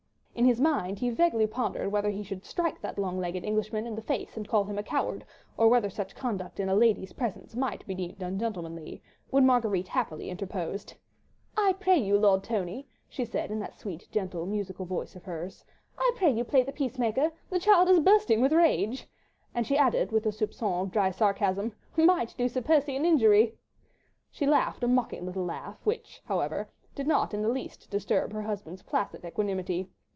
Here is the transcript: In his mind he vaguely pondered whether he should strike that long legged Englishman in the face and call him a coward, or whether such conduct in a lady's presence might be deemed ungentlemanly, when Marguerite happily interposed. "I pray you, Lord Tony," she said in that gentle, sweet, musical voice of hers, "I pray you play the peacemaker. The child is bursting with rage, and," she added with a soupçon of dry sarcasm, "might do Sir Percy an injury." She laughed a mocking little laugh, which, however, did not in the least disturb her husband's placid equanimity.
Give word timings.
In 0.33 0.45
his 0.47 0.61
mind 0.61 0.97
he 0.97 1.11
vaguely 1.11 1.45
pondered 1.45 1.91
whether 1.91 2.09
he 2.09 2.23
should 2.23 2.45
strike 2.45 2.81
that 2.81 2.97
long 2.97 3.19
legged 3.19 3.43
Englishman 3.43 3.85
in 3.85 3.93
the 3.93 4.01
face 4.01 4.35
and 4.35 4.47
call 4.47 4.63
him 4.63 4.79
a 4.79 4.81
coward, 4.81 5.23
or 5.55 5.67
whether 5.67 5.87
such 5.89 6.15
conduct 6.15 6.59
in 6.59 6.67
a 6.67 6.73
lady's 6.73 7.13
presence 7.13 7.55
might 7.55 7.85
be 7.85 7.93
deemed 7.93 8.23
ungentlemanly, 8.23 9.03
when 9.29 9.45
Marguerite 9.45 9.89
happily 9.89 10.31
interposed. 10.31 10.95
"I 11.55 11.73
pray 11.73 11.99
you, 11.99 12.17
Lord 12.17 12.43
Tony," 12.43 12.87
she 13.07 13.23
said 13.23 13.51
in 13.51 13.59
that 13.59 13.77
gentle, 14.09 14.43
sweet, 14.45 14.49
musical 14.51 14.85
voice 14.87 15.15
of 15.15 15.25
hers, 15.25 15.63
"I 15.95 16.11
pray 16.15 16.31
you 16.31 16.43
play 16.43 16.63
the 16.63 16.71
peacemaker. 16.71 17.31
The 17.51 17.59
child 17.59 17.87
is 17.87 17.99
bursting 17.99 18.41
with 18.41 18.51
rage, 18.53 19.07
and," 19.53 19.67
she 19.67 19.77
added 19.77 20.11
with 20.11 20.25
a 20.25 20.31
soupçon 20.31 20.81
of 20.81 20.91
dry 20.91 21.11
sarcasm, 21.11 21.73
"might 21.95 22.33
do 22.35 22.47
Sir 22.49 22.63
Percy 22.63 22.95
an 22.95 23.05
injury." 23.05 23.59
She 24.31 24.47
laughed 24.47 24.83
a 24.83 24.87
mocking 24.87 25.23
little 25.23 25.45
laugh, 25.45 25.77
which, 25.85 26.19
however, 26.25 26.67
did 26.95 27.05
not 27.05 27.35
in 27.35 27.43
the 27.43 27.47
least 27.49 27.91
disturb 27.91 28.33
her 28.33 28.41
husband's 28.41 28.81
placid 28.81 29.23
equanimity. 29.23 29.87